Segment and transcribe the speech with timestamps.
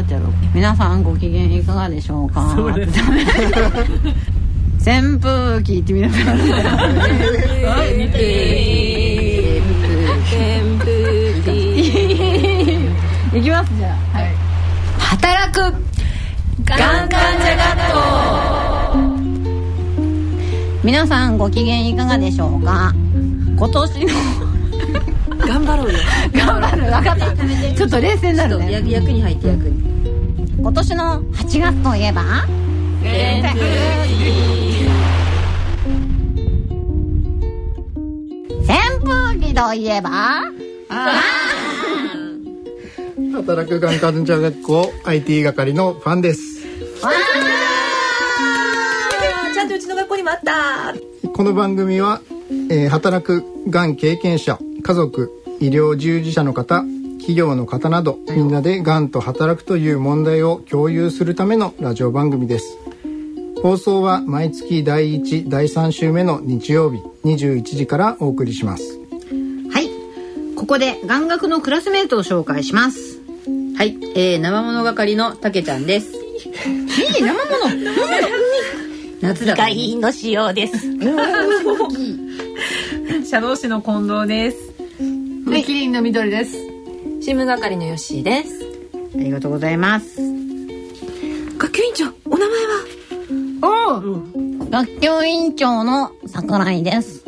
[0.00, 0.22] なっちゃう
[0.54, 2.40] 皆さんご機嫌いかがでしょうか？
[4.80, 6.48] 扇風機って皆さん扇
[10.78, 11.90] 風機
[13.36, 13.76] いきます。
[13.76, 14.34] じゃあ、はい、
[14.98, 15.60] 働く。
[16.64, 17.98] がん患者学校
[20.82, 24.14] 皆さんご機嫌いかがでしょうか今年の
[25.46, 25.92] 頑張ろう。
[25.92, 25.98] よ
[26.32, 27.36] 頑張る分かった。
[27.76, 28.72] ちょっと冷静になるね。
[28.72, 29.89] 役に入って役に
[30.62, 32.22] 今年の8月といえば？
[33.02, 33.42] 扇
[39.04, 40.42] 風機といえば？
[43.32, 46.60] 働くがん患者学校 IT 係のファンです。
[49.54, 50.94] ちゃんとうちの学校にもあった。
[51.28, 52.20] この番組は、
[52.70, 56.84] えー、働くがん経験者家族医療従事者の方
[57.30, 62.76] 企業の方などみんなでがんと働くという問題を共有するためのラジオ番組です。
[63.62, 68.98] 放送は毎月第1第3週目の日曜日21時からお送りします。
[69.72, 69.88] はい。
[70.56, 73.20] ここでがん学のクラスメートを紹介します。
[73.76, 76.10] はい、えー、生物係のたけちゃんです。
[76.10, 77.38] いい生物？
[79.22, 80.74] 夏だがいの仕様です。
[83.24, 84.56] 社労士の近藤です。
[85.48, 86.69] はい、キリンの緑です
[87.22, 88.64] 新聞係のヨッシーです。
[89.14, 90.20] ありがとうございます。
[91.58, 92.56] 学級委員長お名前
[93.60, 93.92] は？
[93.92, 97.26] おう、学級委員長の桜井です。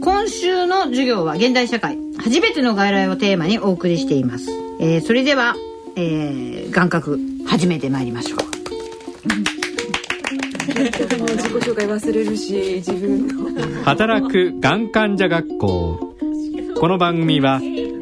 [0.00, 1.98] 今週の授業は現代社会。
[2.18, 5.54] 初めての外来をテーマにお送りしています、えー、それでは、
[5.94, 7.00] えー、眼科
[7.46, 8.40] 始めてまいりましょう。
[10.68, 13.82] 自己紹介忘れるし自分の。
[13.84, 16.14] 働くがん患者学校。
[16.80, 17.60] この番組は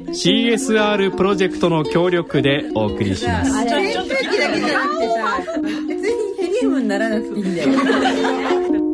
[0.08, 3.50] CSR プロジェクトの協力でお送りします。
[3.50, 5.42] ちょっとだけじゃなくてさ、
[5.88, 8.86] 別にヘリウムにならなくていいんだよ。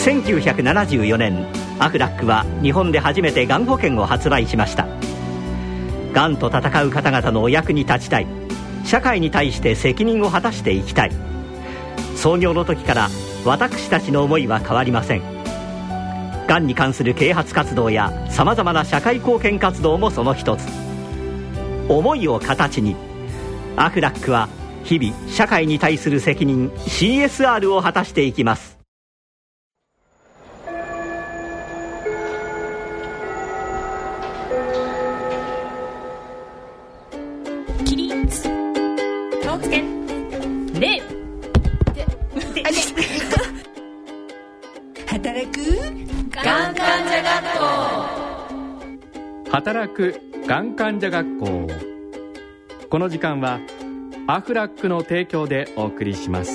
[0.00, 1.46] 1974年
[1.78, 4.86] アフラックは日本で初めてがん保険を発売しました
[6.12, 8.26] がんと闘う方々のお役に立ちたい
[8.84, 11.12] 社会に対して責任を果たしていきたい
[12.16, 13.08] 創業の時から
[13.44, 15.22] 私たちの思いは変わりません。
[16.46, 20.66] がんに関する啓発活動やさまざまな社会貢献活動もその一つ。
[21.88, 22.96] 思いを形に
[23.76, 24.48] アフラックは
[24.84, 28.79] 日々社会に対する責任 CSR を果たしていきます。
[49.50, 51.66] 働くがん患者学校。
[52.88, 53.60] この時間は
[54.26, 56.52] アフラックの提供でお送りします。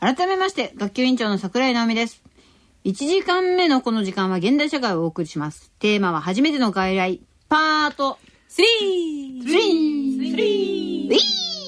[0.00, 2.22] 改めまして学級委員長の桜井直美です。
[2.84, 5.70] 1時間目のこの時間は現代社会をお送りします。
[5.78, 7.20] テーマは初めての外来。
[7.48, 8.18] パート
[8.48, 9.44] 3!
[9.44, 9.48] 3!
[10.36, 11.59] 3!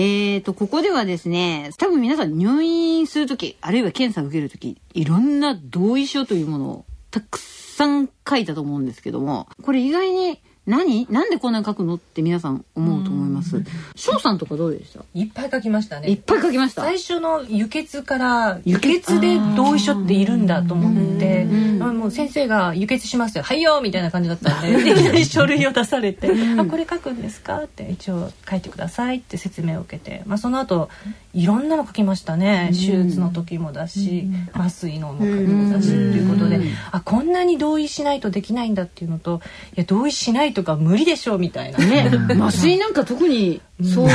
[0.00, 11.06] えーと、ここではですね、多分皆さん入院するとき、あるいは検査を受けるとき、いろんな同意書というものをたくさん書いたと思うんですけども、これ意外に何？
[11.10, 11.94] なんでこんなに書くの？
[11.94, 13.64] って皆さん思うと思います。
[13.96, 15.02] 翔さんとかどうでした？
[15.14, 16.10] いっぱい書きましたね。
[16.10, 16.82] いっぱい書きました。
[16.82, 19.20] 最初の輸血から輸血？
[19.20, 23.44] で同意書っているんだと思って、もう先生が輸血しますよ。
[23.44, 27.64] はいよみたいな感じだったんで、いきなり書類を出されて、あこれ書くんですか？
[27.64, 30.90] って一応書いてくださいって説明を受けて、まあその後
[31.32, 32.68] いろんなの書きましたね。
[32.72, 39.40] 手術の時もだし、麻酔のもだしっていうことで、あこんなに同意しないとできないんだっていうのと、
[39.76, 41.78] いや同意しないとか無理でしょうみたいな。
[41.78, 42.10] ね。
[42.34, 44.12] 麻酔なんか特にそうで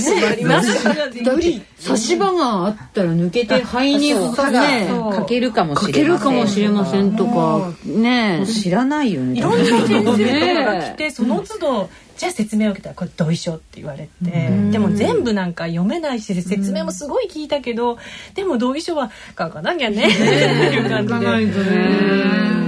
[0.00, 0.10] す。
[0.10, 1.62] よね。
[1.78, 5.92] 差し歯があったら抜けて肺に歯がかけるかもしれません。
[5.92, 5.92] か。
[5.92, 7.72] けるかもしれませんとか。
[7.84, 9.38] ね知らないよね。
[9.38, 14.50] いろんな先生が来てその都度じゃあ説明を受けたらこれ同意書って言われて。
[14.72, 17.98] でも全部なんか読めないし説明もすごい聞いたけど
[18.34, 20.08] でも同意書は書かなきゃね。
[20.08, 22.67] っていう感じで。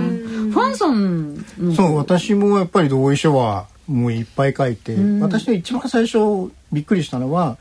[0.50, 6.18] ファンさんそう私もやっぱり同意書はもういっぱい書いて、私の一番最初
[6.72, 7.58] びっくりしたのは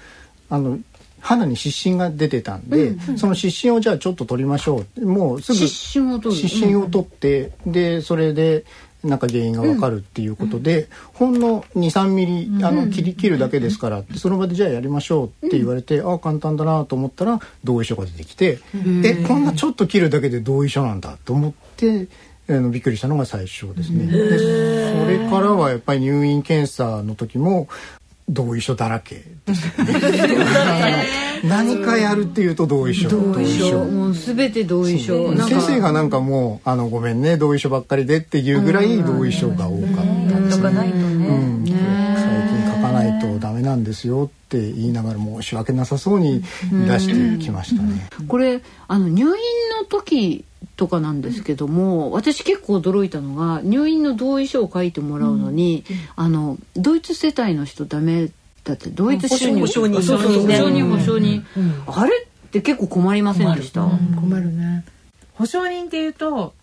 [0.49, 0.79] あの
[1.21, 5.05] 肌に湿疹が出てたんで、うんうん、その湿疹をじゃあちょっと取りましょう。
[5.05, 8.65] もうすぐ湿疹を取湿疹を取って、でそれで
[9.03, 18.59] なんか原因がわかるっていうことで、ほんの23ミリあの切り切るだけですからってその場でじゃあやりましょうって言われて、ああ簡単だなと思ったら同意書が出てきて、
[19.03, 22.07] えこんなちょっと切るだけで同意書なんだと思って。
[22.49, 24.07] あのびっくりしたのが最初ですね。
[24.07, 27.67] でそれからはやっぱり入院検査の時も
[28.29, 31.05] 同意書だらけですよね。
[31.43, 33.09] 何かやるっていうと同意書。
[33.09, 41.08] 同意書もうすべて同意書先生がなんかもうあのごめんね同意書ばっかりでっていうぐらい同意書が多かったですね。
[43.59, 46.41] メなんですよって言いながら申し訳なさそうに
[46.71, 48.09] 出してきましたね。
[48.27, 49.31] これあの入院
[49.79, 50.45] の時
[50.75, 55.83] とかなんですけども、私結構驚いたのが入院の同意書を書いてもらうのに、
[56.15, 58.29] あのドイツ世帯の人ダメ
[58.63, 60.43] だってドイツ収入保証人そうそうそう。
[60.43, 61.83] 保証人保証人、うん。
[61.87, 62.11] あれ
[62.47, 64.55] って結構困りませんでした、困る。
[64.55, 64.85] ね。
[65.33, 66.53] 保証人っていうと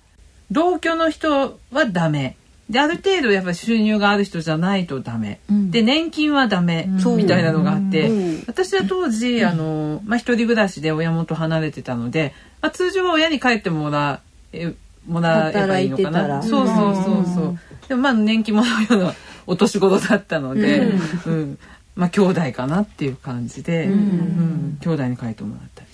[0.50, 2.36] 同居の人はダメ
[2.68, 5.70] である程度やっぱり収入がある人じゃないとダメ、ん。
[5.70, 8.44] で年金はダメ、みたいなのがあって、うん。
[8.46, 14.20] 私は当時、あのまあ、一人暮らしで親元離れてたので、まあ、通常は親に帰ってもら
[14.52, 14.74] え
[15.06, 16.42] もらえばいいのかな。
[16.42, 17.58] そうそうそうそう。
[17.88, 19.14] でもまあ年金もらうような
[19.46, 20.92] お年頃だったので、
[21.26, 21.58] うん。
[21.94, 24.78] まあ兄弟かなっていう感じで、うん。
[24.80, 25.84] 兄弟に書いてもらった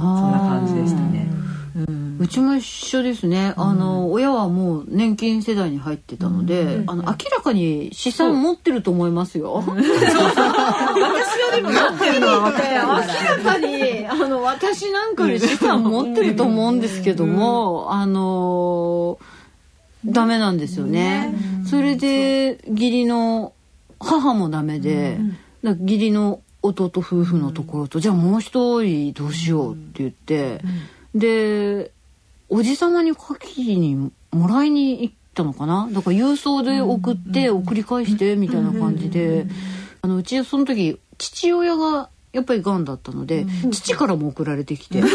[0.00, 1.30] そんな感じでしたね。
[2.18, 9.64] うちも一緒ですね、あの親はもう年金世代に入ってたので、あの明らかに資産持ってると思いますよ。
[9.64, 9.84] 私よ
[11.56, 19.18] りも持ってるのは分か明らかにあの私なんかより資産持ってると思うんですけども、あの
[20.04, 21.34] ダメなんですよね。
[21.66, 23.54] それで義理の
[23.98, 25.18] 母もダメで、
[25.62, 30.60] 義理の弟夫婦のところと、じゃあもう一人どうしようって言って、
[31.14, 31.92] で
[32.48, 35.88] おじ様に鍵にもらいに行ったのかな？
[35.92, 39.46] だから郵送で送って送り返してみたいな感じで。
[40.02, 45.02] あのうちその時父親がやっぱり癌だったので、父からも送られてきて。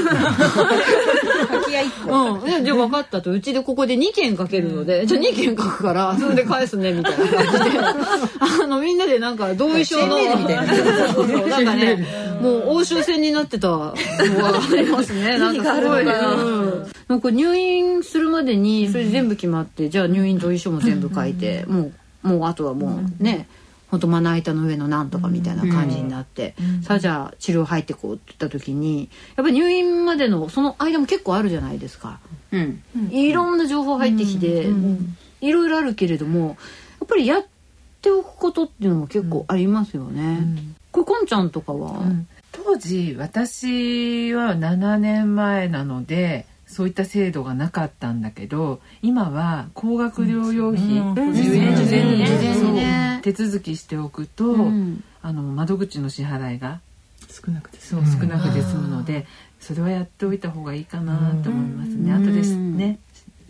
[1.84, 3.32] うん、じゃあ分かったと。
[3.32, 7.80] うちでここで2件かけるので、じゃあ2件書くからそれで返すねみたいな感じで。
[7.80, 10.64] あのみんなでなんか同意書のみたいな。
[10.64, 12.06] んかね
[12.42, 15.38] もう欧州戦になってたのがありますね。
[15.38, 21.92] なんかすごい、うん、なんか入院するまでにそれ全部決まってじゃあ入院同意書も全部書いて、も
[22.24, 23.48] うもうあとはもうね、
[23.96, 26.54] ほんとまな板の上のなんとかみたいな感じになって、
[26.84, 32.20] さあじゃあ治療入ってこうって言った時にやっぱり入院までのその間も結構あるじゃないですか、
[32.52, 34.68] うん、いろんな情報入ってきて、
[35.40, 36.58] いろいろあるけれども
[37.00, 37.46] やっぱりやっ
[38.02, 40.46] ておくことっていうのも結構ありますよね。
[40.92, 42.04] これこんちゃんとかは、
[42.52, 46.46] 当時私は7年前なので
[46.76, 50.82] そういった制度がなかったんだけど今は高額療養費、
[51.34, 51.50] 事
[51.90, 55.02] 前に手続きしておくと、ん。
[55.22, 56.82] あの窓口の支払いが
[57.32, 59.26] 少なくてそう少なくで済むので、
[59.62, 62.12] それはやっておいた方がいいかなと思いますね。
[62.14, 63.00] 後ですね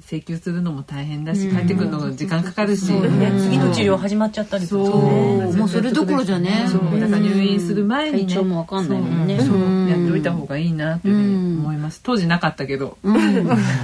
[0.07, 3.31] 請求するのも大変だし、帰ってくるのが時間かかるし、ね。
[3.39, 5.01] 次の治療始まっちゃったりとかそう。
[5.03, 5.57] ね。
[5.57, 6.67] もうそれどころじゃね。
[6.67, 6.99] そう。
[6.99, 9.39] だから入院する前にね、体調もわかんないもんね。
[9.41, 9.89] そう。
[9.89, 12.01] やっておいた方がいいなというふうに思います。
[12.03, 13.15] 当時なかったけど、うん、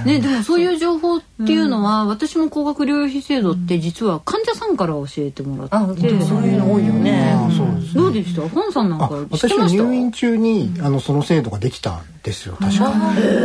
[0.04, 5.86] ねでもそういう情報っていうのは、私も高額療養費制度って実は患者さんから教えてもらって、あ、
[6.24, 7.32] そういうの多いよね。
[7.36, 8.48] あそうですどうでした？
[8.48, 9.82] 本さんなんあか知って私はました？
[9.82, 12.92] 入院中にあのその制度ができたんですよ確か。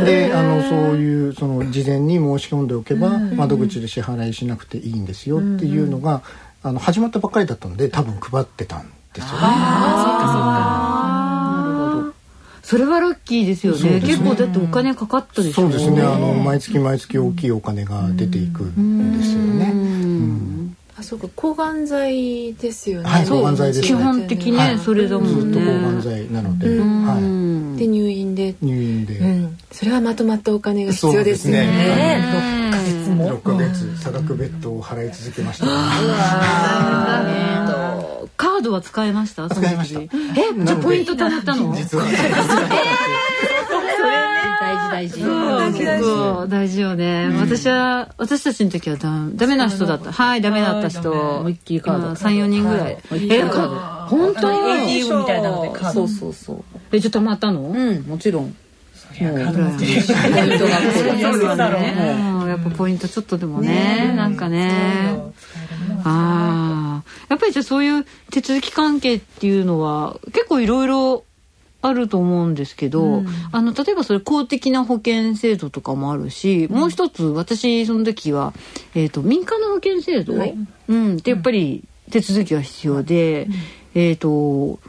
[0.05, 6.21] であのそういうその事前に申し込んでおけば窓口で支払いしなくていいんですよっていうのが
[6.63, 9.37] あの始まったばっかりだったので多分配ってたんですよね。
[12.67, 14.01] それはラッキーですよね。
[14.01, 15.61] 結構だってお金かかったでしょ。
[15.61, 16.01] そうですね。
[16.01, 20.66] あの毎月毎月大きいお金が出ていくんですよね。
[20.99, 23.09] あそうか抗がん剤ですよね。
[23.09, 23.87] はい抗がん剤ですね。
[23.87, 24.79] 基本的ね、はい。
[24.79, 25.41] それだもんね。
[25.41, 28.49] ずっと抗がん剤なので、はで入院で。
[28.49, 29.57] い、入院で、うん。
[29.71, 31.67] それはまとまったお金が必要ですよそうですね。
[31.67, 32.23] ね
[32.71, 33.29] 6ヶ月も。
[33.37, 35.65] 6ヶ月多額ベッドを払い続けました。
[38.35, 39.49] カードは使えました？
[39.49, 40.01] 使いました。
[40.01, 40.07] え
[40.65, 41.75] じゃあポイント貯まったの？
[41.75, 42.05] 実は。
[42.05, 42.17] 大事
[44.97, 45.21] 大事。
[45.21, 50.11] 結構大事よね、私は私たちの時はダメダメな人だった。
[50.11, 51.11] はいダメだった人。
[51.11, 52.09] 思いっきりカード。
[52.09, 52.97] 34人ぐらい、
[53.29, 56.07] え本当？ATM みたいなのでカード。
[56.07, 56.63] そうそう。
[56.91, 58.55] えじゃあ貯まったの、うん、もちろん。
[59.19, 59.25] も
[62.45, 65.19] う、やっぱポイントちょっとでもねなんかね。
[66.03, 71.23] ああやっぱりじゃあそういう手続き関係っていうのは結構いろいろ
[71.87, 78.53] ああると思うんですけど、あの例えばそれ公的な保険制度とかもあるし、もう一つ私その時は、
[78.93, 80.33] えー、と民間の保険制度、
[80.87, 81.17] うん。
[81.17, 83.47] でやっぱり手続きが必要で、
[83.95, 84.79] えっ、と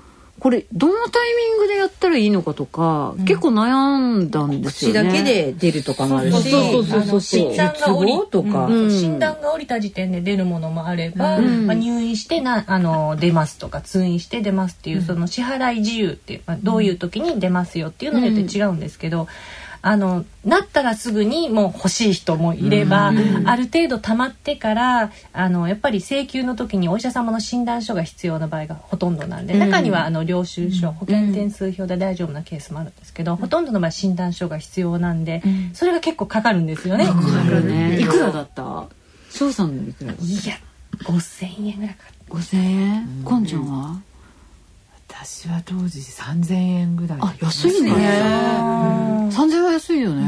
[0.40, 5.00] これどのタイミングでやったらいいのかとか、結構悩んだんですよね。
[5.00, 8.90] 口だけで出るとかもあるしそうそうそうそう診断が降りとかうん。
[8.90, 19.26] 診断が降りた時点で出るものもあれば、まあ、入院してなあの出ますとか通院して出ますっていうその支払い自由っていう、まあ、どういう時に出ますよっていうのによって違うんですけど。
[19.80, 23.08] あのなったらすぐにもう欲しい人もいれば、
[23.44, 35.42] ある程度溜まってからあのやっぱり請求の時にお医者様の診断書が必要な場合がほとんどなんで、中にはあの領収書、保険点数表で大丈夫なケースもあるんですけど、ほとんどの場合診断書が必要なんで、
[35.74, 37.06] それが結構かかるんですよね。
[37.60, 38.00] ね。
[38.00, 38.86] いくらだった？
[39.30, 40.16] 翔さんのいくらい
[40.46, 40.56] や
[41.04, 43.22] 5000円ぐらいかかっ5000円？
[43.24, 44.00] こんちゃんは？
[45.20, 47.90] 私は当時3000円ぐらいあ安いね。
[47.90, 50.24] 3000円は安いよね、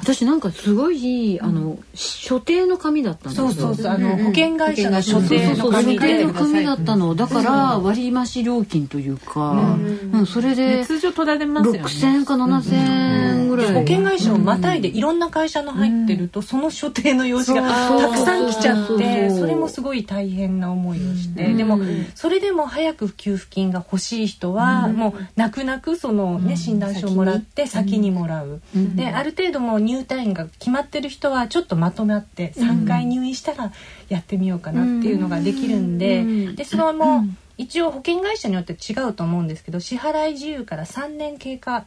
[0.00, 3.42] 私なんかすごいあの所定の紙だったんですた。
[3.42, 3.50] よ。
[3.52, 7.14] そうそうそう、あの保険会社の所定の紙だったの。
[7.14, 9.76] だから割増料金というか、
[10.12, 10.26] うん。
[10.26, 11.80] それで通常取られますよね。
[11.82, 21.78] 6000円か7000円ぐらい、保険会社をまたいでいろんな会社の入ってると、その所定の用紙がたくさん来ちゃってそれもすごい大変な思いをして、でも
[22.14, 28.12] それでも早く給付金が欲しい人は、もう泣く泣くそのね、診断書をもらって先に。
[28.12, 28.60] もらう、
[28.94, 33.72] である程度もう入退院が決まってる人はちょっとまとまって3回入院したら
[34.08, 37.22] やってみようかなっていうのができるんで、でそれはもう
[37.58, 41.84] 一応保険会社によって違うと思うんですけど支払い自由から3年経過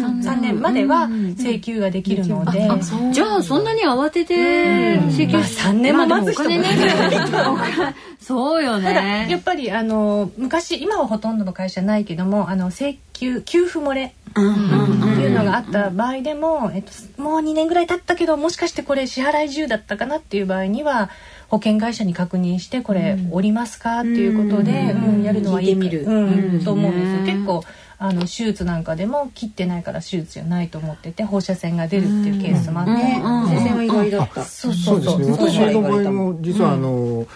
[0.00, 1.08] 3年までは
[1.38, 2.68] 請求ができるので、
[3.12, 7.94] じゃあそんなに慌てて請求しまあ3年も待つ人もまあでもお金ね。
[8.20, 21.10] そうよただねやっぱりあの昔今はほとんどの会社ないけどもあの請求給付漏れっていうのがあった場合でも、えっと、もう2年ぐらい経ったけどもしかしてこれ支払い自由だったかなっていう場合には
[21.48, 25.22] 保険会社に確認してこれおりますかっていうことで、うん。
[25.22, 26.04] やるのはいいか聞いてみる。
[26.04, 27.36] うんと思うんですよ。
[27.36, 27.62] 結構
[28.04, 35.00] あの手術なんかでも切ってないから手術じゃないと思ってて放射線が出るっていうケースもあって、先生は意外だったそうそう。
[35.00, 35.32] ですね。
[35.32, 36.82] 私の場合も実はあうん。
[36.82, 37.26] の、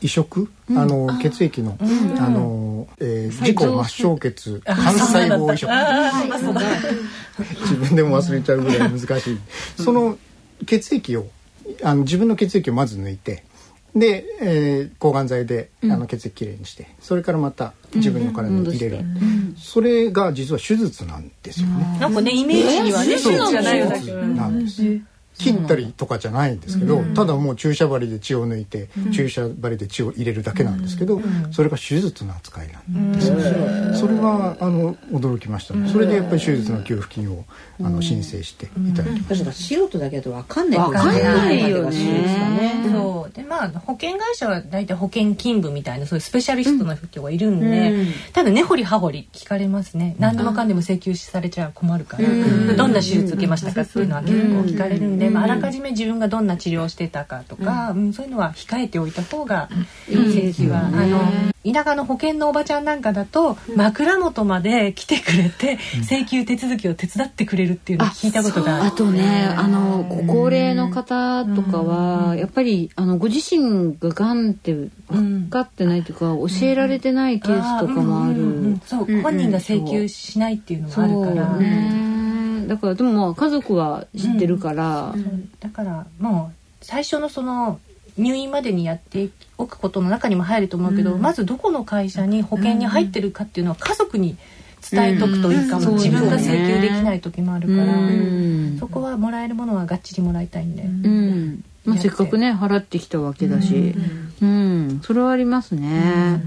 [0.00, 1.84] 移植、あの血液の、あ
[2.30, 4.62] の、えー、自己末梢血幹
[4.98, 5.68] 細胞移植。
[7.60, 9.38] 自分でも忘れちゃうぐらい難しい。
[9.82, 10.16] その
[10.66, 11.26] 血液を
[11.82, 13.44] あの自分の血液をまず抜いて
[13.94, 18.98] で、えー抗がん剤であの血液きれいにして、それからまた自分の体に入れる、
[19.56, 21.98] それが実は手術なんですよね。
[22.00, 24.20] なんかねイメージにはね手術じゃないようだけど。
[24.22, 24.82] なんです。
[25.36, 33.36] 切ったりとかじゃないんですけど、ただもう注射針で血を抜いて、注射針で血を入れるだけなんですけど、それが手術の扱いなんですよ、
[33.94, 37.44] それはあの驚きましたね、それでやっぱり手術の給付金を
[37.80, 42.84] あの申請していただきました、素人だけだと分かんないわかんないよね。
[42.90, 43.34] そう。
[43.34, 47.92] でまあ保険会社は大体保険勤務みたいなそういうスペシャリストの人がいるんで、
[48.32, 50.14] ただ根掘り葉掘り聞かれますね。
[50.18, 52.28] 何でもかんでも請求されちゃ困るから、
[52.76, 58.12] どんな手術受けましたかっていうのは結構聞かれるんで、まあ、あらかじめ自分がどんな治療をしてたかとか、うん。
[58.12, 59.68] そういうのは控えておいた方が
[60.08, 61.20] いいですよ、あの
[61.64, 74.74] 田舎の保険のおばちゃんなんかだと枕元まで来てくれて請求手続きを手伝ってくれるっていうのを聞いたことがあとね、あのご高齢の方とかは、やっぱりあのご自身ががんって
[75.08, 76.26] 分かってないというか、
[76.60, 78.78] 教えられてないケースとかもある。
[78.84, 81.58] そう、本人が請求しないっていうのもあるから、
[82.64, 82.68] ね。
[82.68, 85.14] だからでもまあ家族は知ってるから、
[85.60, 87.80] だからもう最初のその
[88.16, 94.36] 入院までにやっておくことの中にも入ると思うけど、まずどこの会社に保険に入ってるかっていうのは家族に
[94.90, 95.94] 伝えとくといいかも、うん。
[95.94, 98.76] 自分が請求できない時もあるから、うん。
[98.78, 101.64] そこはもらえるものはがっちりもらいたいんで、うん。
[101.84, 103.94] まあ、せっかくね払ってきたわけだし、
[104.42, 105.00] うん。
[105.02, 106.42] それはありますね。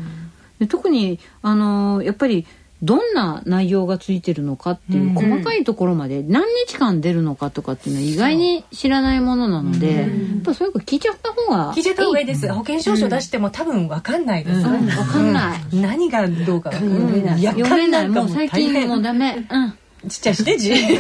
[0.60, 2.46] で特にあのやっぱり
[2.84, 10.10] どんな内容がついてるのかっていう細かいところまで何日間出るのかとかっていうのは意外に知らないものなので、やっ
[10.44, 12.48] ぱそういうの聞いちゃった方が聞いちゃった方がいいです。
[12.54, 14.70] 保険証書出しても多分わかんないです、わ
[15.06, 15.62] かんない。
[15.74, 17.36] うん何がどうかわかん読めない。
[17.36, 18.10] ない夜読めない。
[18.10, 19.48] ももう最近もうダメ。
[19.50, 19.74] うん。
[20.10, 21.00] ちっちゃいしね字見え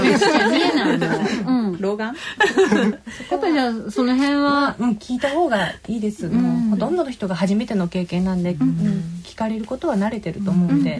[0.74, 1.69] ないもん。
[1.72, 1.79] うん。
[1.79, 2.07] 老眼？
[2.07, 9.22] やっぱりじゃあその辺はうん、聞いた方がいいです、もうほとんどの人が初めての経験なんで、うん。
[9.24, 11.00] 聞かれることは慣れてると思うんで、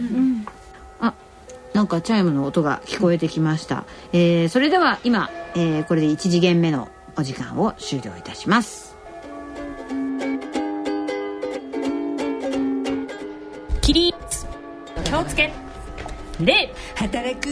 [1.74, 8.96] なんかチャイムの音が聞こえてきました、えーそれでは今、えーこれで1次元目のお時間を終了いたします。
[13.80, 14.16] 起立
[15.04, 15.50] 気をつけ。
[16.40, 17.48] で働く。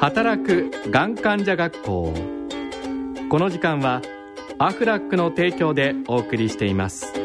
[0.00, 2.40] 働くがん患者学校。
[3.30, 4.02] この時間は
[4.58, 7.19] アフラックの提供でお送りしています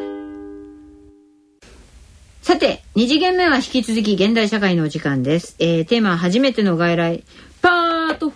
[2.95, 5.57] 二次元目は引き続き現代社会のお時間です。
[5.59, 7.25] えー、テーマは初めての外来、
[7.61, 8.31] パート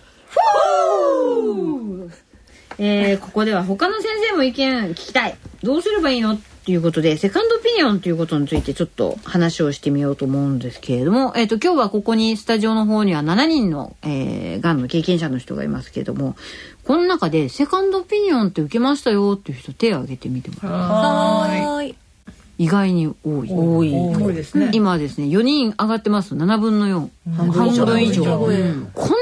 [1.47, 2.11] 4!
[2.77, 5.37] えー、ここでは他の先生も意見聞きたい。
[5.63, 6.33] どうすればいいの?
[6.33, 16.35] っていうことで、セカンドオピニオンということについてちょっと話をしてみようと思うんですけれども、えっ、と、今日はここにスタジオの方には7人の、えー、がんの経験者の人がいますけれども、
[16.83, 21.61] この中でセカンドオピニオンって受けましたよっていう人手を挙げてみてもらいます。
[21.63, 22.08] はーい
[22.59, 23.49] 意外に多い。
[23.49, 23.93] 多い。
[23.95, 24.69] 多いですね。
[24.73, 26.35] 今はですね4人上がってます。
[26.35, 27.85] 7分の4半分以上。
[27.85, 28.23] 半分以上。
[28.35, 28.91] うん。
[28.93, 29.21] こんなに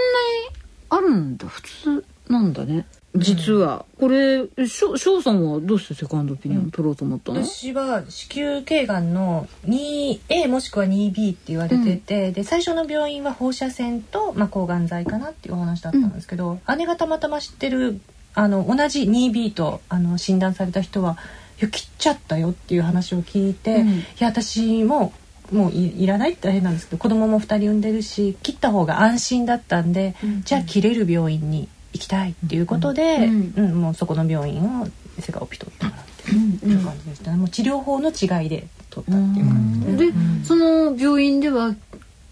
[0.90, 1.48] あるんだ。
[1.48, 2.88] 普通なんだね。
[3.16, 3.86] 実は。
[4.00, 18.00] これ翔翔さんはどうしてセカンドオピニオン取ろうと思ったの、私は子宮頸がんの 2A もしくは 2B って言われてて、で最初の病院は放射線と、まあ、抗がん剤かなっていうお話だったんですけど、姉がたまたま知ってる
[18.34, 21.18] あの同じ 2B とあの診断された人はい
[21.60, 23.90] や切っちゃったよっていう話を聞いて、うん。
[23.90, 25.14] いや私も
[25.52, 33.54] もういいらないって変なんですけど子供も2人産んでるし切った方が安心だったんで、じゃあ切れる病院に行きたいっていうことで、うん。
[33.56, 33.82] うん。
[33.82, 34.88] もうそこの病院を
[35.20, 37.32] セカオピ取ってもらってるっていう感じでした。
[37.32, 37.38] ね。
[37.38, 40.12] もう治療法の違いで取ったっていう感じで。
[40.12, 41.76] で、その病院では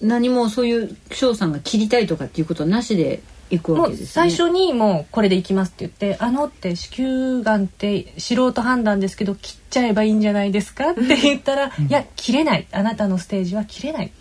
[0.02, 4.06] 何もそういう翔さんが切りたいとかっていうことはなしで行くわけですね。
[4.08, 12.68] 最初にもうこれで行きますって言って「あの」って子宮がんって素人判断ですけど切っちゃえばいいんじゃないですかって言ったら「いや切れない。
[12.72, 14.12] あなたのステージは切れない」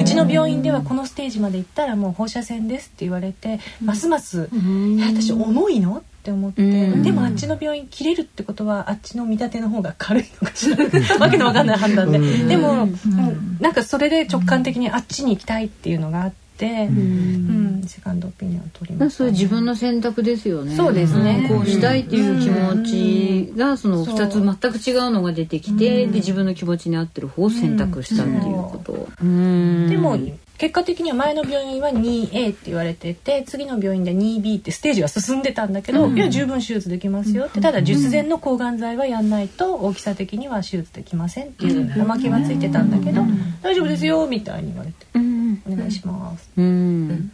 [0.00, 7.02] うちの病院ではこのステージまで行ったらもう放射線ですって言われてますます「いや私重いの?」って思ってうん。
[7.02, 10.76] でもあっちの病院切れるってことはあっちの見立ての方が軽いのかしら。
[11.18, 12.18] わけのわかんない判断で。
[12.18, 13.58] でもうん。
[13.60, 17.82] なんかそれで直感的にあっちに行きたいっていうのがあってうん。
[17.86, 20.74] セカンドオピニオンを取りましたそれ自分の選択ですよね。
[20.74, 21.46] そうですね。
[21.48, 29.08] こうしたいっていう気持ちがその二つ全く違うのが出てきて、で自分の気持ちに合ってる方を選択したっていうこと。
[29.22, 29.88] うん。
[29.88, 30.18] でも
[30.58, 37.60] 結果的には前の病院は 2A って言われてて次の病院で 2B ってステージは進んでたんだけど、いや十分手術できますよって。
[37.60, 43.22] ただ術前の抗がん剤はやんないと大きさ的には手術できませんっていうおまけはついてたんだけど、
[43.62, 45.62] 大丈夫ですよみたいに言われてうん。
[45.66, 46.50] お願いします。
[46.56, 47.30] うん。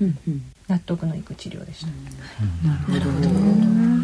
[0.68, 1.92] 納得のいく治療でした。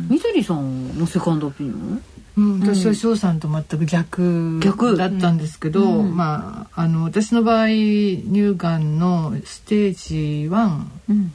[0.09, 0.88] みどりさん。
[0.88, 2.03] もセカンドオピニオン
[2.38, 4.96] うん、私は翔さんと全く逆逆。
[4.96, 10.51] だったんですけど、まああの私の場合乳がんのステージ1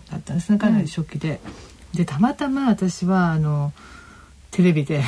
[0.09, 1.41] だったんですねかなり初期で。
[1.93, 3.71] でたまたま私はあの
[4.49, 5.03] テレビで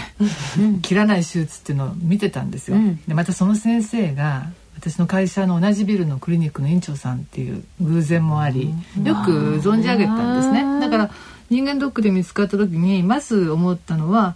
[0.81, 2.77] 切らない手術っていうのを見てたんですよ。
[2.77, 2.99] うん。
[3.08, 8.69] でまたその先生が私の会社の同じビルのクリニックの院長さんっていう偶然もあり
[9.03, 10.79] よく存じ上げたんですね。
[10.81, 11.12] だから
[11.49, 14.36] 人間ドックで見つかった時にまず思ったのは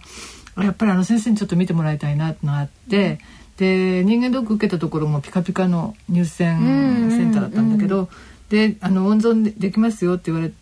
[0.64, 3.18] やっぱりあの先生にちょっと見てもらいたいなってのがあって、
[3.56, 8.08] で人間ドック受けたところもピカピカの入選センターだったんだけど、
[8.48, 10.52] であの温存でできますよって言われ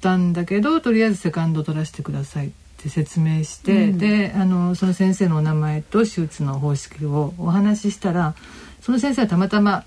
[0.00, 8.34] たんだけどとりあえずセカンド取らせてくださいって説明して、であのその先生のお名前と手術の方式をお話ししたら
[8.80, 9.84] その先生はたまたま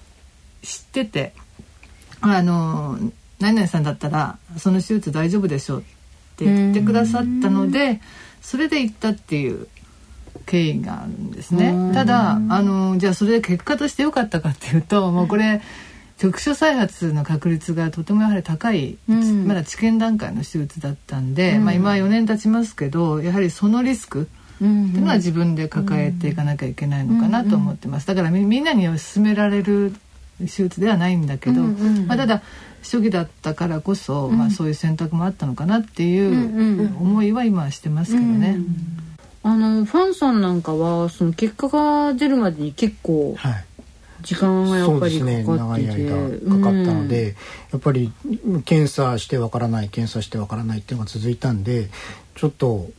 [0.62, 1.34] 知ってて
[2.19, 3.00] 「あの
[3.39, 5.84] 何々さんだったらその手術大丈夫でしょう」っ
[6.36, 8.02] て言ってくださったので
[8.41, 9.67] それで行ったっていう
[10.45, 11.91] 経緯があるんですね。
[11.93, 15.62] ただあのじゃあそれで結果として良かったかっていうともうこれ
[16.17, 19.47] 局所再発の確率がとてもやはり高い、ん。
[19.47, 24.25] まだ治験段階の手術だったんで、まあ、今は4年経ちますけどやはりそのリスクっ
[24.60, 28.08] ていうのは自分で抱えていかなきゃいけないのかなと思ってます。
[28.08, 29.93] だからみみんなに勧められる
[30.39, 32.41] 手術ではないんだけど、まあ、ただ
[32.82, 38.58] 初期だったからこそ、まあ、そういう選択もあったのかなっていう思いは今はしてますけどね。
[39.42, 43.65] あのファンさんなんかはその結果が出るまでに結構はい。
[44.22, 47.36] 時間がやっぱりかかってて、長い間かかったので、
[47.72, 48.12] やっぱり
[48.65, 51.89] 検査してわからない検査してわからないっていうのが続いたんで
[52.36, 52.92] ちょっとあ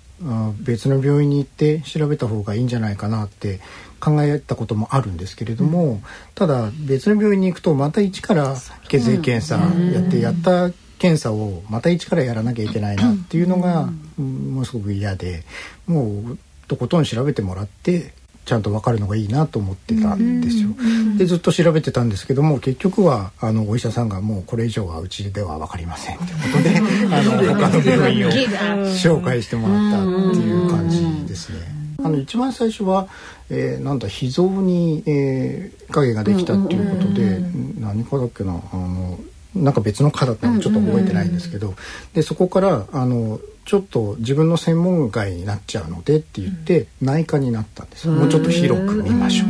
[0.61, 3.61] 別の病院に行って調べた方がいいんじゃないかなって
[4.01, 6.03] 考えたこともあるんですけれども、
[6.35, 8.57] ただ別の病院に行くとまた一から
[8.89, 9.57] 血液検査
[9.93, 14.51] やってやった検査をまた一からやらなきゃいけないなっていうのが、うん。
[14.51, 15.45] ものすごく嫌で
[15.87, 18.13] もうとことん調べてもらって
[18.51, 20.71] ちゃんと分かるのがいいなと思ってたんですよ。
[21.17, 31.59] でずっと調べてたんですけども結局はあのお医者さんがもうこれ以上はうちでは分かりませんということであの他の病院を紹介してもらったっていう感じですね。
[32.03, 33.07] あの一番最初は
[33.51, 37.41] えーなんだ脾臓に、えー影ができたっていうことで、
[37.81, 39.19] 何科だっけなあの
[39.55, 41.75] なんか別の科だったのちょっと覚えてないんですけど、
[42.15, 48.09] でそこからあのちょっと自分の専門外になっちゃうのでって言って、内科になったんです。
[48.09, 49.45] もうちょっと広く見ましょ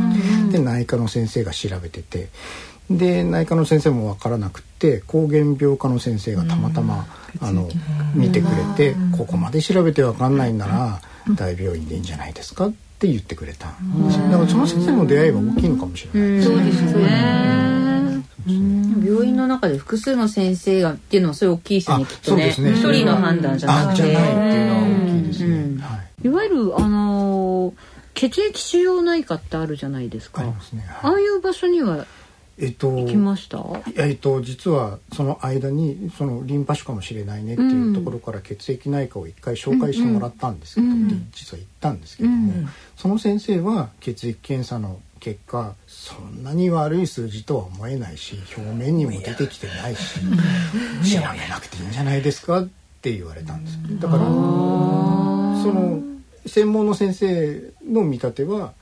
[0.49, 0.51] う。
[0.51, 2.29] で内科の先生が調べてて。
[2.97, 7.07] で内科の先生も分からなくって膠原病科の先生がたまたま、
[7.39, 7.69] あの
[8.13, 11.01] 見てくれて、ここまで調べて分かんないんなら
[11.35, 14.25] 大病院でいいんじゃないですかって言ってくれたんですよ。
[14.25, 16.55] だからその先生の出会いは大きいのかもしれないですね。
[16.55, 17.90] そうですね。
[18.45, 22.51] 病院の中で複数の先生がっていうのはそれ大きいですよねあきっとね。
[22.51, 22.91] そうですね。
[22.91, 25.81] 一人の判断じゃなくていっていうのは大きいですね。
[25.81, 26.27] はい。
[26.27, 27.73] いわゆるあのー
[28.13, 30.41] 血液腫瘍内科ってあるじゃないですか。
[30.41, 30.85] ありますね。
[31.01, 32.05] ああいう場所には
[32.59, 33.63] えっと行きました？
[33.95, 40.93] えっと実はその間にそのリンパ腫かもしれないねっていうところから血液内科を一回紹介してもらったんですけど、で
[41.31, 42.53] 実は行ったんですけども、
[42.97, 50.25] その先生は血液検査の結果そんなに悪い数字とは思えないし表面にも出てきてないし調
[51.31, 52.69] べなくていいんじゃないですかっ
[53.01, 53.77] て言われたんです。
[53.99, 54.27] だからそ
[55.71, 56.01] の
[56.47, 58.73] 専門の先生の見立ては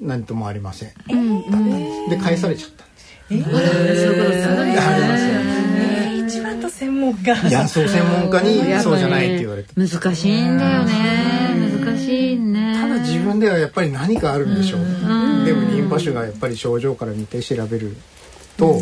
[0.00, 2.10] 何ともありません、だったんです。
[2.10, 3.14] で返されちゃったんです。
[6.26, 7.48] 一番と専門家。
[7.48, 11.33] いやそう専門家にそうじゃないって言われて難しいんだよね。
[12.04, 12.78] 難しいね。
[12.80, 14.80] ただ自分ではやっぱり何かあるんでしょう、
[15.44, 17.96] でもリンパ腫がやっぱり症状から見て調べる
[18.56, 18.80] と、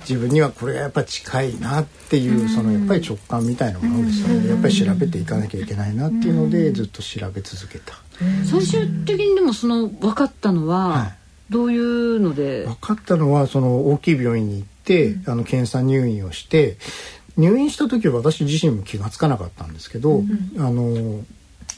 [0.00, 7.94] 自分にはこれがやっぱり近いなっていう、そのやっぱり直感みたいなものですよね、やっぱり調べていかなきゃいけないなっていうので、ずっと調べ続けた、
[8.44, 11.14] 最終的にでもその分かったのは、はい。
[11.50, 12.64] どういうので？
[12.64, 16.78] 分かったのはその大きい病院に行って、あの検査入院をして
[17.36, 20.22] 入院した時は私自身も気が付かなかったんですけど、
[20.56, 21.20] あの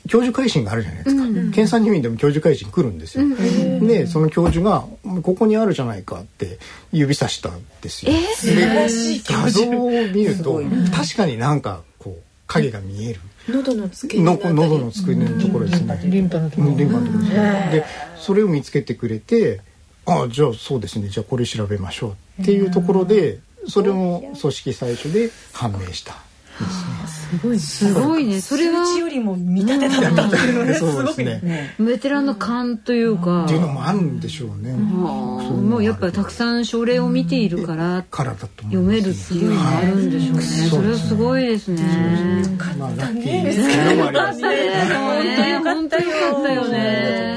[0.08, 3.24] 教授会診があるじゃないですか、検査入院でも教授会診来るんですよ、
[3.86, 4.84] でその教授が
[5.22, 6.58] 「ここにあるじゃないか」って
[6.92, 8.88] 指さしたんですよ、で
[9.24, 10.62] 画像を見ると
[10.94, 13.20] 確かになんかこう影が見える。
[13.48, 16.68] 喉の付け根の付け根のところですね、リンパのところ。
[16.68, 17.68] うんリンパのところですね。
[17.72, 17.84] で
[18.18, 19.60] それを見つけてくれて
[20.04, 21.08] ああじゃあそうですね。
[21.08, 22.42] じゃあこれ調べましょう。
[22.42, 23.38] っていうところで
[23.68, 26.95] それも組織採取で判明したす
[27.38, 28.40] ごいね。
[28.40, 34.72] それは数値よりも見立てだったっていうのねすそうでごいすねベテランの勘というかっていうのもあるんでしょうね。
[34.72, 40.42] もうやっぱりたくさん症例を見ているからからだと思い読めるっていうのがあるんでしょうね。
[40.42, 41.83] それはすごいですね。
[42.79, 43.96] まあラッキーですけど。
[43.96, 44.66] もありますね。
[44.96, 47.36] 本当に本当によかったよね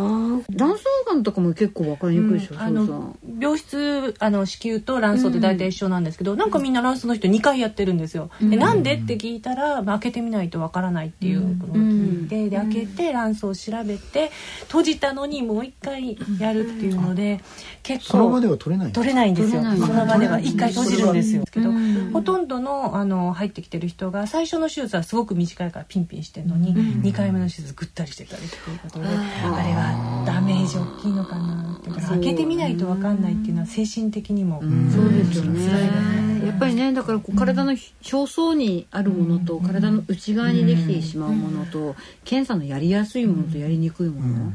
[0.00, 8.30] 卵巣がんとかも結構わかりにくいでしょ、うそうの病室あの子宮と卵巣って大体一緒なんですけど、なんかみんな卵巣の人2回やってるんですよ。
[8.40, 14.30] でなんでって聞いたら、まあ、開けてみないとわからないっていうことを聞いて、で開けて卵巣を調べて
[14.62, 17.40] 閉じたのにもう1回やるっていうので
[17.82, 19.62] 結構その場では取れないんです取れないんですよ。
[19.62, 21.44] その場では1回閉じるんですよ。
[21.50, 22.10] けどうん。
[22.12, 31.90] ほとんどのあの入ってきてる人が最初の手術はすごく短いからピンピンしてるのに、2回目の手術ぐったりしてたりっていうことで、あれはダメージ大きいのかなって。
[31.90, 36.20] だから開けてみないと分かんないっていうのは精神的にも、そうですよね。
[36.46, 37.76] やっぱりねだからこう体の
[38.12, 44.44] 表層にあるものと体の内側にできてしまうものと検査のやりやすいものとやりにくいもの。
[44.44, 44.50] や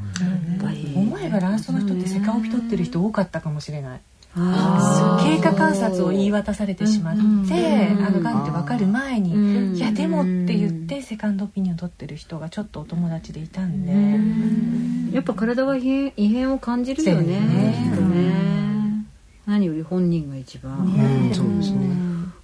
[0.58, 0.92] っぱり。
[0.94, 4.00] 思えば卵巣の人ってセカオピ取ってる人多かったかもしれない。
[4.36, 9.76] 経過観察を言い渡されてしまって、あのがんって分かる前に、うん。
[9.76, 13.86] いやでもって言ってセカンドオピニオン取ってる人がちょっとお友達でいたん
[15.10, 17.40] で、やっぱ体は異変異変を感じるよね。
[17.40, 17.90] ね。
[17.90, 19.06] きっとね。
[19.46, 20.78] 何より本人が一番。
[20.78, 21.88] うんそうですね。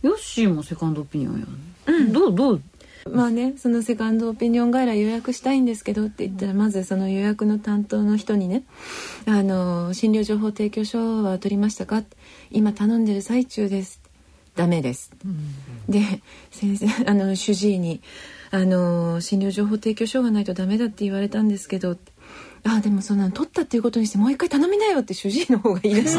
[0.02, 1.46] ヨッシーもセカンドオピニオンや
[1.94, 2.12] ん。
[2.12, 2.62] どうどう
[3.10, 8.62] まあねそのセカンドオピニオン外来予約したいんですけどって言ったらまずその予約の担当の人にね
[9.26, 12.04] 「あの診療情報提供書は取りましたか?」
[12.50, 14.00] 今頼んでる最中です」
[14.54, 15.10] ダメです」
[15.88, 18.00] で先生あの主治医に
[18.50, 21.96] 「あの診療情報提供書がないとダメだって言われたんですけど」
[22.64, 26.16] あでもそんなの取ったっていうことにしてもう一回頼みなよって主治医の方が言い出し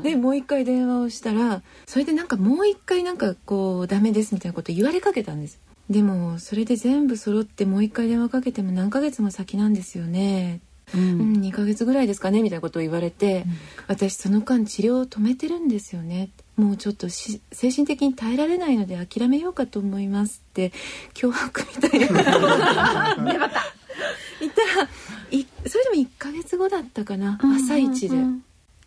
[0.10, 5.58] でもう一回電話をしたらそれでなんかもう一回なんかこうダメですみたいなこと言われかけたんです
[5.90, 10.60] でもそれで全部揃ってもう一回電話かけても何ヶ月も先なんですよね。
[10.94, 13.44] うん、2ヶ月ぐらいですかねみたいなことを言われて、
[13.86, 16.30] 私その間治療を止めてるんですよね。
[16.56, 20.72] もうちょっとし精神的に耐えられないので諦めようかと思いますって
[21.14, 22.06] 脅迫みたいな。
[24.40, 24.88] 言ったら
[25.30, 28.16] いそれでも1ヶ月後だったかな、朝一で。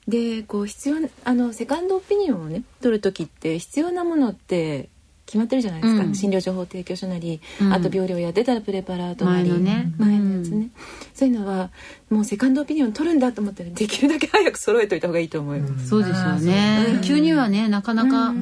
[0.07, 4.87] でこう必要なあのセカンドオピニオンをね取る時って必要なものって
[5.27, 6.15] 決まってるじゃないですか、うん。
[6.15, 7.73] 診療情報提供所なり、うん。
[7.73, 9.93] あと病療やってたらプレパラートなり前のね。
[9.97, 10.69] 前のやつね、
[11.13, 11.69] そういうのは
[12.09, 17.01] もうセカンドオピニオン取るんだと思ったらできるだけ早く揃えといた方がいいと思います、そうですよね。
[17.03, 18.33] 急にはね、なかなか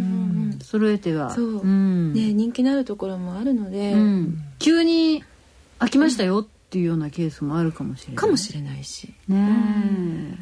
[0.61, 1.31] 揃えては。
[1.31, 2.13] そう、ん。
[2.13, 4.37] ね人気のあるところもあるので、うん。
[4.59, 5.23] 急に
[5.79, 8.15] 飽きましたよっていうようなケースもあるかもしれない。
[8.15, 10.37] かもしれないし、ね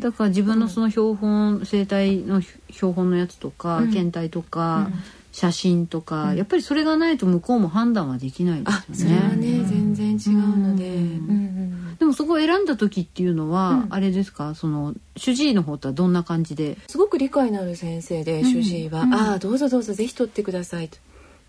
[0.00, 3.92] だから自分のその標本、生体の標本のやつとか、うん。
[3.92, 4.90] 検体とか、
[5.38, 9.18] 写真とか、やっぱりそれがないと向こうも判断はできないあですよね。
[9.18, 11.02] それはね全然違うので、うん。
[11.02, 13.86] うんうんでもそこを選んだ時っていうのは、うん。
[13.90, 14.54] あれですか？
[14.54, 16.76] その主治医の方とはどんな感じで？
[16.88, 19.14] すごく理解のある先生で主治医は「うん。
[19.14, 20.98] ああどうぞどうぞぜひ取ってください」と。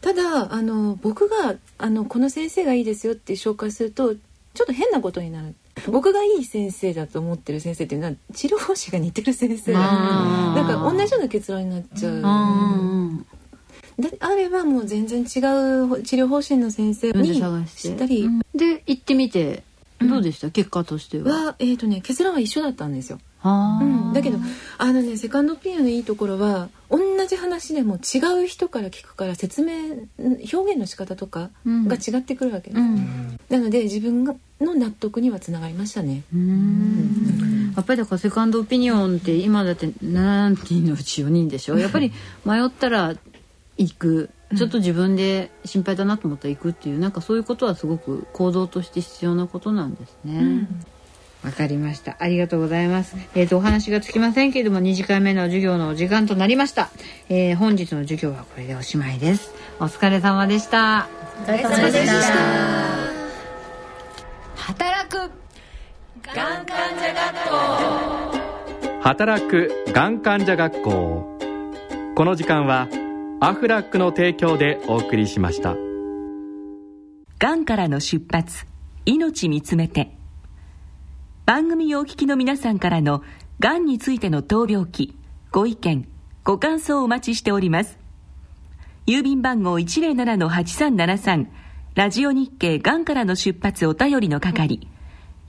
[0.01, 5.55] ただあの僕があの「この先生がいいですよ」って紹介するとちょっと変なことになる。
[5.87, 12.21] 僕がいい先生だと思ってる先生っていうのは治療方針が似てる先生だから同じような結論になっちゃう。
[12.25, 13.09] あ
[13.99, 15.37] であればもう全然違う治
[16.15, 18.27] 療方針の先生に探したり。
[18.55, 19.63] で行ってみて
[20.01, 21.47] どうでした、結果としては？
[21.47, 23.19] は、えーとね、結論は一緒だったんですよ。
[23.43, 24.37] うん、だけど
[24.77, 29.73] あのねセカンドオピニオンのいいところは同じ話でも違う人から聞くから説明
[30.19, 33.39] 表現の仕方とかが違ってくるわけです、うん。
[33.49, 36.23] なので自分がの納得にはつながりましたね。
[36.33, 37.73] うん。
[37.75, 41.77] やっぱりだからセカンドオピニオンって今だって7人のうち4人でしょ？
[41.77, 42.11] やっぱり
[42.45, 43.15] 迷ったら
[43.79, 50.67] 行くちょっと自分で心配だなと思ったら行くっていうなんかそういうことはすごく行動として必要なことなんですね。
[51.43, 52.17] わかりました。
[52.19, 53.15] ありがとうございます。
[53.33, 56.89] えっ、と、お話がつきませんけれども、2次会目の授業のお時間となりました。
[57.29, 59.53] えー本日の授業はこれでおしまいです。
[59.79, 61.07] お疲れ様でした。
[61.39, 63.19] お疲れ様でした
[64.55, 65.31] 働く
[66.21, 71.39] がん患者学校働くがん患者学校
[72.15, 72.89] この時間は
[73.41, 75.77] アフラックの提供でお送りしました。
[77.39, 78.65] がんからの出発
[79.05, 80.11] 命見つめて。
[81.45, 83.23] 番組をお聞きの皆さんからの
[83.61, 85.15] がんについての闘病記
[85.51, 86.05] ご意見
[86.43, 87.97] ご感想をお待ちしております。
[89.07, 91.47] 郵便番号107-8373
[91.95, 94.85] ラジオ日経がんからの出発お便りの係。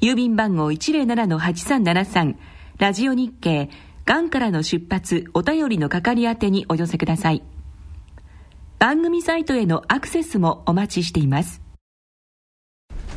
[0.00, 2.36] 郵便番号107-8373
[2.78, 3.68] ラジオ日経
[4.04, 7.42] がんからの出発お便りの係宛てにお寄せください。
[8.80, 11.60] 番組サイトへのアクセスもお待ちしています。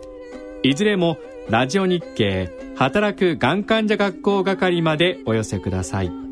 [0.64, 1.18] いずれも
[1.50, 6.26] ラジオ日経働くがん患者学校係までお寄せください。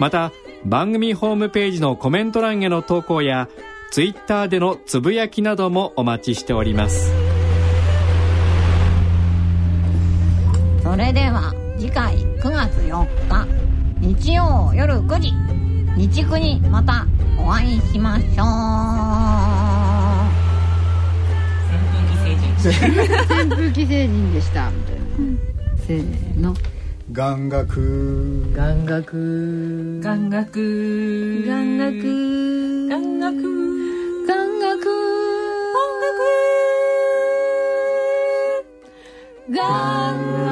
[0.00, 0.32] また
[0.64, 3.48] 番組ホームページのコメント欄への投稿や
[3.90, 7.23] ツイッターでのつぶやきなどもお待ちしております。
[10.94, 13.48] それでは次回9月4日
[13.98, 15.32] 日曜夜9時
[15.96, 17.04] 日区にまた
[17.36, 18.54] お会いしましょう。
[23.42, 24.32] 扇風機星人。
[24.32, 25.02] でしたみたいな、
[25.84, 26.54] せーの。
[27.10, 32.06] 眼学眼学眼学眼学
[32.88, 33.42] 眼学眼学
[39.48, 40.43] 眼学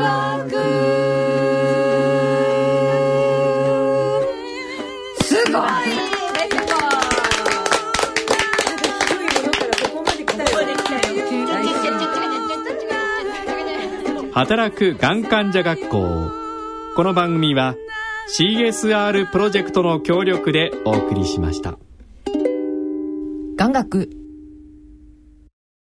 [14.34, 16.30] 働くがん患者学校
[16.96, 17.76] この番組は
[18.28, 21.78] CSR プロジェクトの協力でお送りしました
[23.56, 24.21] 眼学